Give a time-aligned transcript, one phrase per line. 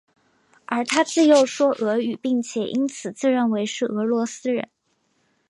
[0.65, 4.67] 而他自幼说俄语并且因此自认为是俄罗斯人。